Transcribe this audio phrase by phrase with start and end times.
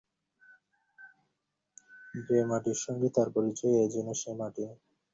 [2.27, 4.79] যে মাটির সঙ্গে তার পরিচয় এ যেন সে মাটি নয়।